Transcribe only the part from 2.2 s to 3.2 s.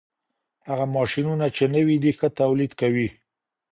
توليد کوي.